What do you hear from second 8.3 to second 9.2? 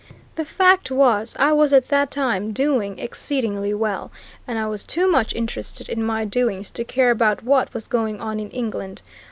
in England.